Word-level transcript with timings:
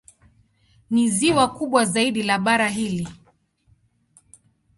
Ni 0.91 1.09
ziwa 1.09 1.47
kubwa 1.47 1.85
zaidi 1.85 2.23
la 2.23 2.39
bara 2.39 2.67
hili. 2.69 3.07